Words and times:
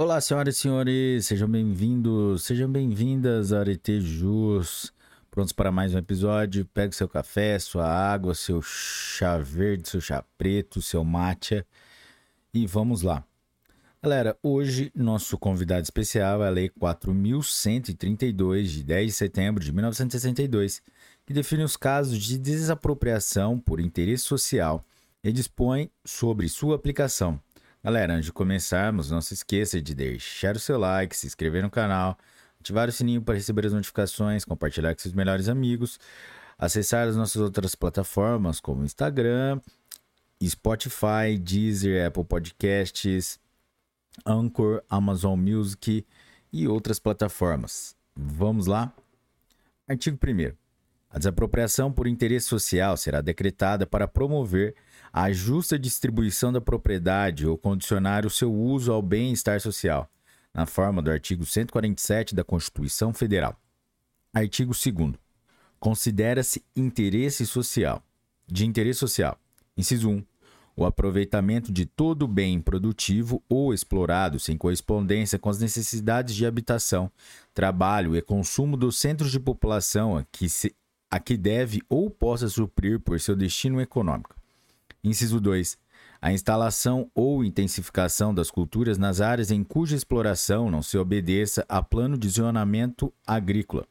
Olá, 0.00 0.20
senhoras 0.20 0.54
e 0.54 0.58
senhores, 0.60 1.26
sejam 1.26 1.48
bem-vindos, 1.48 2.44
sejam 2.44 2.70
bem-vindas 2.70 3.52
a 3.52 3.58
Arete 3.58 4.00
Jus. 4.00 4.92
Prontos 5.28 5.52
para 5.52 5.72
mais 5.72 5.92
um 5.92 5.98
episódio? 5.98 6.64
Pegue 6.66 6.94
seu 6.94 7.08
café, 7.08 7.58
sua 7.58 7.84
água, 7.84 8.32
seu 8.32 8.62
chá 8.62 9.38
verde, 9.38 9.88
seu 9.88 10.00
chá 10.00 10.24
preto, 10.38 10.80
seu 10.80 11.02
matcha 11.02 11.66
e 12.54 12.64
vamos 12.64 13.02
lá. 13.02 13.24
Galera, 14.00 14.38
hoje 14.40 14.92
nosso 14.94 15.36
convidado 15.36 15.82
especial 15.82 16.44
é 16.44 16.46
a 16.46 16.50
Lei 16.50 16.68
4132 16.68 18.70
de 18.70 18.84
10 18.84 19.06
de 19.06 19.12
setembro 19.12 19.64
de 19.64 19.72
1962, 19.72 20.80
que 21.26 21.34
define 21.34 21.64
os 21.64 21.76
casos 21.76 22.22
de 22.22 22.38
desapropriação 22.38 23.58
por 23.58 23.80
interesse 23.80 24.22
social 24.22 24.84
e 25.24 25.32
dispõe 25.32 25.90
sobre 26.04 26.48
sua 26.48 26.76
aplicação. 26.76 27.40
Galera, 27.82 28.14
antes 28.14 28.26
de 28.26 28.32
começarmos, 28.32 29.10
não 29.10 29.20
se 29.20 29.34
esqueça 29.34 29.80
de 29.80 29.94
deixar 29.94 30.56
o 30.56 30.58
seu 30.58 30.78
like, 30.78 31.16
se 31.16 31.26
inscrever 31.26 31.62
no 31.62 31.70
canal, 31.70 32.18
ativar 32.60 32.88
o 32.88 32.92
sininho 32.92 33.22
para 33.22 33.34
receber 33.34 33.66
as 33.66 33.72
notificações, 33.72 34.44
compartilhar 34.44 34.94
com 34.94 35.00
seus 35.00 35.14
melhores 35.14 35.48
amigos, 35.48 35.98
acessar 36.58 37.06
as 37.06 37.16
nossas 37.16 37.40
outras 37.40 37.74
plataformas 37.76 38.58
como 38.58 38.84
Instagram, 38.84 39.60
Spotify, 40.44 41.38
Deezer, 41.40 42.06
Apple 42.06 42.24
Podcasts, 42.24 43.38
Anchor, 44.26 44.82
Amazon 44.90 45.38
Music 45.38 46.04
e 46.52 46.68
outras 46.68 46.98
plataformas. 46.98 47.96
Vamos 48.14 48.66
lá? 48.66 48.92
Artigo 49.88 50.18
1. 50.22 50.67
A 51.10 51.18
desapropriação 51.18 51.90
por 51.90 52.06
interesse 52.06 52.46
social 52.46 52.96
será 52.96 53.20
decretada 53.20 53.86
para 53.86 54.06
promover 54.06 54.74
a 55.12 55.32
justa 55.32 55.78
distribuição 55.78 56.52
da 56.52 56.60
propriedade 56.60 57.46
ou 57.46 57.56
condicionar 57.56 58.26
o 58.26 58.30
seu 58.30 58.52
uso 58.52 58.92
ao 58.92 59.00
bem-estar 59.00 59.60
social, 59.60 60.10
na 60.52 60.66
forma 60.66 61.00
do 61.00 61.10
artigo 61.10 61.46
147 61.46 62.34
da 62.34 62.44
Constituição 62.44 63.12
Federal. 63.14 63.56
Artigo 64.34 64.72
2 64.72 65.14
Considera-se 65.80 66.62
interesse 66.76 67.46
social. 67.46 68.02
De 68.46 68.66
interesse 68.66 68.98
social. 68.98 69.38
Inciso 69.76 70.10
1. 70.10 70.24
O 70.76 70.84
aproveitamento 70.84 71.72
de 71.72 71.86
todo 71.86 72.28
bem 72.28 72.60
produtivo 72.60 73.42
ou 73.48 73.72
explorado 73.72 74.38
sem 74.38 74.56
correspondência 74.56 75.38
com 75.38 75.48
as 75.48 75.58
necessidades 75.58 76.34
de 76.34 76.46
habitação, 76.46 77.10
trabalho 77.52 78.16
e 78.16 78.22
consumo 78.22 78.76
dos 78.76 78.96
centros 78.96 79.32
de 79.32 79.40
população 79.40 80.16
a 80.16 80.24
que, 80.30 80.48
se, 80.48 80.74
a 81.10 81.18
que 81.18 81.36
deve 81.36 81.82
ou 81.88 82.10
possa 82.10 82.48
suprir 82.48 83.00
por 83.00 83.18
seu 83.20 83.34
destino 83.34 83.80
econômico. 83.80 84.36
Inciso 85.02 85.40
2. 85.40 85.78
A 86.20 86.32
instalação 86.32 87.10
ou 87.14 87.44
intensificação 87.44 88.34
das 88.34 88.50
culturas 88.50 88.98
nas 88.98 89.20
áreas 89.20 89.50
em 89.50 89.62
cuja 89.62 89.96
exploração 89.96 90.70
não 90.70 90.82
se 90.82 90.98
obedeça 90.98 91.64
a 91.68 91.82
plano 91.82 92.18
de 92.18 92.28
zonamento 92.28 93.12
agrícola. 93.26 93.86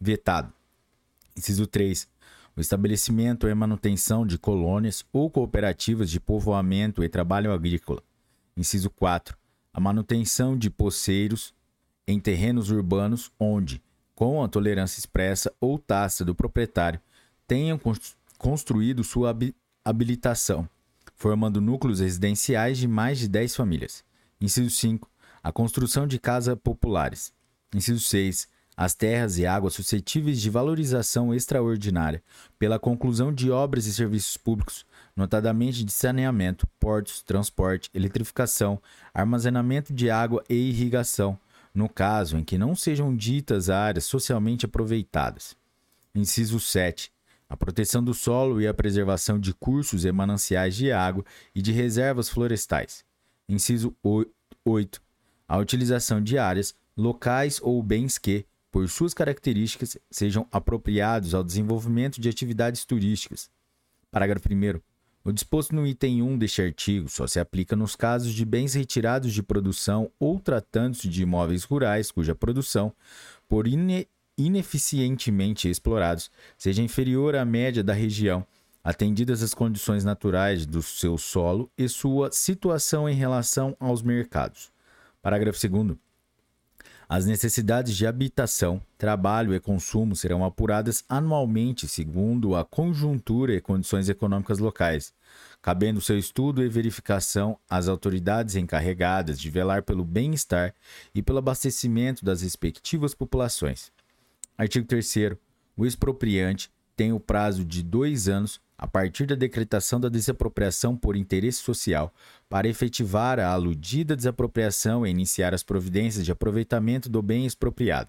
Vetado. 0.00 0.52
Inciso 1.36 1.66
3. 1.66 2.08
O 2.56 2.60
estabelecimento 2.60 3.46
e 3.46 3.54
manutenção 3.54 4.26
de 4.26 4.36
colônias 4.36 5.04
ou 5.12 5.30
cooperativas 5.30 6.10
de 6.10 6.18
povoamento 6.18 7.04
e 7.04 7.08
trabalho 7.08 7.52
agrícola. 7.52 8.02
Inciso 8.56 8.90
4. 8.90 9.38
A 9.72 9.80
manutenção 9.80 10.58
de 10.58 10.68
poceiros 10.68 11.54
em 12.06 12.18
terrenos 12.18 12.70
urbanos 12.70 13.30
onde, 13.38 13.80
com 14.20 14.42
a 14.42 14.48
tolerância 14.48 14.98
expressa 14.98 15.50
ou 15.58 15.78
tácita 15.78 16.26
do 16.26 16.34
proprietário, 16.34 17.00
tenham 17.48 17.80
construído 18.36 19.02
sua 19.02 19.34
habilitação, 19.82 20.68
formando 21.16 21.58
núcleos 21.58 22.00
residenciais 22.00 22.76
de 22.76 22.86
mais 22.86 23.18
de 23.18 23.26
10 23.26 23.56
famílias. 23.56 24.04
Inciso 24.38 24.68
5. 24.68 25.10
A 25.42 25.50
construção 25.50 26.06
de 26.06 26.18
casas 26.18 26.54
populares. 26.62 27.32
Inciso 27.74 28.00
6. 28.00 28.46
As 28.76 28.92
terras 28.92 29.38
e 29.38 29.46
águas 29.46 29.72
suscetíveis 29.72 30.38
de 30.38 30.50
valorização 30.50 31.34
extraordinária 31.34 32.22
pela 32.58 32.78
conclusão 32.78 33.32
de 33.32 33.50
obras 33.50 33.86
e 33.86 33.94
serviços 33.94 34.36
públicos, 34.36 34.84
notadamente 35.16 35.82
de 35.82 35.92
saneamento, 35.92 36.66
portos, 36.78 37.22
transporte, 37.22 37.88
eletrificação, 37.94 38.82
armazenamento 39.14 39.94
de 39.94 40.10
água 40.10 40.44
e 40.46 40.54
irrigação, 40.54 41.38
no 41.74 41.88
caso 41.88 42.36
em 42.36 42.44
que 42.44 42.58
não 42.58 42.74
sejam 42.74 43.14
ditas 43.14 43.70
áreas 43.70 44.04
socialmente 44.04 44.66
aproveitadas. 44.66 45.56
Inciso 46.14 46.58
7 46.58 47.12
a 47.50 47.56
proteção 47.56 48.02
do 48.02 48.14
solo 48.14 48.60
e 48.60 48.68
a 48.68 48.72
preservação 48.72 49.36
de 49.36 49.52
cursos 49.52 50.04
e 50.04 50.12
mananciais 50.12 50.76
de 50.76 50.92
água 50.92 51.24
e 51.52 51.60
de 51.60 51.72
reservas 51.72 52.28
florestais. 52.28 53.04
Inciso 53.48 53.92
8. 54.64 55.02
A 55.48 55.58
utilização 55.58 56.22
de 56.22 56.38
áreas, 56.38 56.76
locais 56.96 57.58
ou 57.60 57.82
bens 57.82 58.18
que, 58.18 58.46
por 58.70 58.88
suas 58.88 59.12
características, 59.12 59.98
sejam 60.08 60.46
apropriados 60.52 61.34
ao 61.34 61.42
desenvolvimento 61.42 62.20
de 62.20 62.28
atividades 62.28 62.84
turísticas. 62.84 63.50
Parágrafo 64.12 64.48
1. 64.48 64.80
O 65.22 65.32
disposto 65.32 65.74
no 65.74 65.86
item 65.86 66.22
1 66.22 66.38
deste 66.38 66.62
artigo 66.62 67.06
só 67.08 67.26
se 67.26 67.38
aplica 67.38 67.76
nos 67.76 67.94
casos 67.94 68.32
de 68.32 68.42
bens 68.42 68.72
retirados 68.72 69.34
de 69.34 69.42
produção 69.42 70.10
ou 70.18 70.40
tratando-se 70.40 71.08
de 71.08 71.22
imóveis 71.22 71.62
rurais 71.64 72.10
cuja 72.10 72.34
produção, 72.34 72.90
por 73.46 73.66
ine 73.66 74.08
ineficientemente 74.38 75.68
explorados 75.68 76.30
seja 76.56 76.82
inferior 76.82 77.36
à 77.36 77.44
média 77.44 77.84
da 77.84 77.92
região, 77.92 78.46
atendidas 78.82 79.42
as 79.42 79.52
condições 79.52 80.04
naturais 80.04 80.64
do 80.64 80.80
seu 80.80 81.18
solo 81.18 81.70
e 81.76 81.86
sua 81.86 82.32
situação 82.32 83.06
em 83.06 83.14
relação 83.14 83.76
aos 83.78 84.00
mercados. 84.00 84.72
Parágrafo 85.20 85.68
2. 85.68 86.09
As 87.12 87.26
necessidades 87.26 87.96
de 87.96 88.06
habitação, 88.06 88.80
trabalho 88.96 89.52
e 89.52 89.58
consumo 89.58 90.14
serão 90.14 90.44
apuradas 90.44 91.02
anualmente 91.08 91.88
segundo 91.88 92.54
a 92.54 92.64
conjuntura 92.64 93.52
e 93.52 93.60
condições 93.60 94.08
econômicas 94.08 94.60
locais, 94.60 95.12
cabendo 95.60 96.00
seu 96.00 96.16
estudo 96.16 96.62
e 96.62 96.68
verificação 96.68 97.58
às 97.68 97.88
autoridades 97.88 98.54
encarregadas 98.54 99.40
de 99.40 99.50
velar 99.50 99.82
pelo 99.82 100.04
bem-estar 100.04 100.72
e 101.12 101.20
pelo 101.20 101.38
abastecimento 101.38 102.24
das 102.24 102.42
respectivas 102.42 103.12
populações. 103.12 103.90
Artigo 104.56 104.86
3. 104.86 105.36
O 105.76 105.84
expropriante 105.84 106.70
tem 106.96 107.12
o 107.12 107.18
prazo 107.18 107.64
de 107.64 107.82
dois 107.82 108.28
anos 108.28 108.60
a 108.80 108.88
partir 108.88 109.26
da 109.26 109.34
decretação 109.34 110.00
da 110.00 110.08
desapropriação 110.08 110.96
por 110.96 111.14
interesse 111.14 111.58
social 111.58 112.10
para 112.48 112.66
efetivar 112.66 113.38
a 113.38 113.46
aludida 113.46 114.16
desapropriação 114.16 115.06
e 115.06 115.10
iniciar 115.10 115.52
as 115.52 115.62
providências 115.62 116.24
de 116.24 116.32
aproveitamento 116.32 117.10
do 117.10 117.20
bem 117.20 117.44
expropriado. 117.44 118.08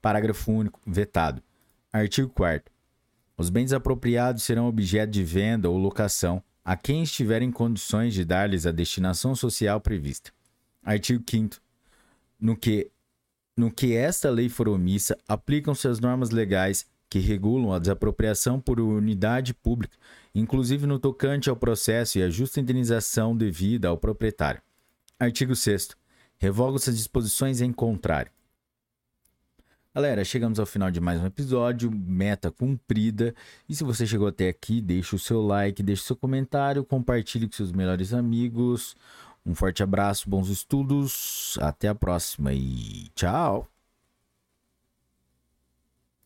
Parágrafo 0.00 0.52
único. 0.52 0.78
Vetado. 0.86 1.42
Artigo 1.92 2.28
4. 2.28 2.72
Os 3.36 3.50
bens 3.50 3.72
apropriados 3.72 4.44
serão 4.44 4.68
objeto 4.68 5.10
de 5.10 5.24
venda 5.24 5.68
ou 5.68 5.76
locação 5.76 6.40
a 6.64 6.76
quem 6.76 7.02
estiver 7.02 7.42
em 7.42 7.50
condições 7.50 8.14
de 8.14 8.24
dar-lhes 8.24 8.64
a 8.64 8.70
destinação 8.70 9.34
social 9.34 9.80
prevista. 9.80 10.30
Artigo 10.84 11.24
5. 11.28 11.56
No 12.38 12.56
que 12.56 12.92
no 13.56 13.72
que 13.72 13.96
esta 13.96 14.30
lei 14.30 14.48
for 14.50 14.68
omissa, 14.68 15.16
aplicam-se 15.26 15.88
as 15.88 15.98
normas 15.98 16.30
legais 16.30 16.86
que 17.08 17.18
regulam 17.18 17.72
a 17.72 17.78
desapropriação 17.78 18.60
por 18.60 18.80
unidade 18.80 19.54
pública, 19.54 19.96
inclusive 20.34 20.86
no 20.86 20.98
tocante 20.98 21.48
ao 21.48 21.56
processo 21.56 22.18
e 22.18 22.22
a 22.22 22.30
justa 22.30 22.60
indenização 22.60 23.36
devida 23.36 23.88
ao 23.88 23.96
proprietário. 23.96 24.60
Artigo 25.18 25.54
6. 25.54 25.90
Revogam-se 26.38 26.90
as 26.90 26.96
disposições 26.96 27.60
em 27.60 27.72
contrário. 27.72 28.30
Galera, 29.94 30.22
chegamos 30.26 30.60
ao 30.60 30.66
final 30.66 30.90
de 30.90 31.00
mais 31.00 31.22
um 31.22 31.26
episódio, 31.26 31.90
meta 31.90 32.50
cumprida. 32.50 33.34
E 33.66 33.74
se 33.74 33.82
você 33.82 34.06
chegou 34.06 34.28
até 34.28 34.46
aqui, 34.46 34.82
deixe 34.82 35.16
o 35.16 35.18
seu 35.18 35.40
like, 35.40 35.82
deixe 35.82 36.02
o 36.02 36.04
seu 36.04 36.16
comentário, 36.16 36.84
compartilhe 36.84 37.46
com 37.46 37.54
seus 37.54 37.72
melhores 37.72 38.12
amigos. 38.12 38.94
Um 39.46 39.54
forte 39.54 39.82
abraço, 39.82 40.28
bons 40.28 40.50
estudos, 40.50 41.56
até 41.62 41.88
a 41.88 41.94
próxima 41.94 42.52
e 42.52 43.08
tchau! 43.14 43.75